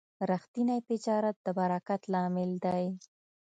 [0.29, 2.83] ریښتینی تجارت د برکت لامل دی.